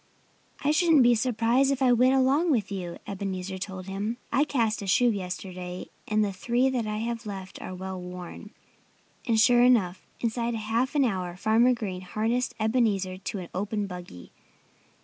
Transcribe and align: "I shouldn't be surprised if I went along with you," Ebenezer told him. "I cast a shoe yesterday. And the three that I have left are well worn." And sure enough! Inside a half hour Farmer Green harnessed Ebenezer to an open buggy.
"I 0.63 0.71
shouldn't 0.71 1.03
be 1.03 1.13
surprised 1.13 1.69
if 1.71 1.79
I 1.79 1.91
went 1.93 2.15
along 2.15 2.49
with 2.49 2.71
you," 2.71 2.97
Ebenezer 3.05 3.59
told 3.59 3.85
him. 3.85 4.17
"I 4.31 4.45
cast 4.45 4.81
a 4.81 4.87
shoe 4.87 5.11
yesterday. 5.11 5.89
And 6.07 6.25
the 6.25 6.33
three 6.33 6.69
that 6.69 6.87
I 6.87 6.97
have 6.97 7.27
left 7.27 7.61
are 7.61 7.75
well 7.75 8.01
worn." 8.01 8.49
And 9.27 9.39
sure 9.39 9.61
enough! 9.61 10.07
Inside 10.19 10.55
a 10.55 10.69
half 10.73 10.95
hour 10.95 11.35
Farmer 11.37 11.75
Green 11.75 12.01
harnessed 12.01 12.55
Ebenezer 12.59 13.19
to 13.19 13.37
an 13.37 13.49
open 13.53 13.85
buggy. 13.85 14.31